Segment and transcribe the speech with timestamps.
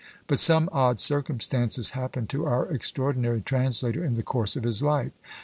[0.25, 5.11] But some odd circumstances happened to our extraordinary translator in the course of his life.